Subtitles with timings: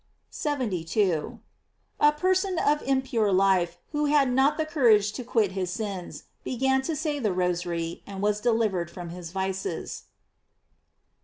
[0.31, 1.39] 72.—
[1.99, 6.81] A person of impure life who had not the courage to quit his sins, began
[6.81, 10.05] to say the Ro sary, and was delivered from his vices.